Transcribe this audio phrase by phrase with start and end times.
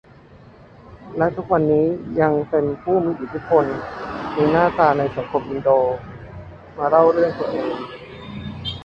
[1.17, 1.85] และทุกวันนี้
[2.21, 3.65] ยังเป็นผู้มีอิทธิพล
[4.35, 5.69] มีหน้ามีตาในสังคมอินโด
[6.77, 7.71] มาเล่าเรื่องตัวเอง